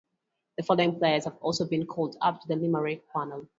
[0.57, 3.47] The following players have also been called up to the Limerick panel.